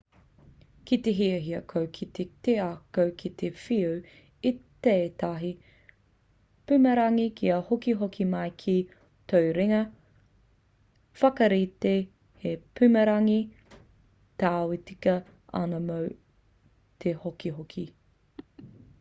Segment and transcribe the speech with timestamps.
[0.89, 2.05] ki te hiahia koe ki
[2.45, 3.91] te ako ki te whiu
[4.51, 4.51] i
[4.87, 5.51] tētahi
[6.71, 8.75] pumarangi ka hokihoki mai ki
[9.33, 9.83] tō ringa
[11.21, 12.01] whakaritea
[12.47, 13.39] he pumarangi
[14.47, 15.17] tāu e tika
[15.63, 16.01] ana mō
[17.07, 17.89] te hokihoki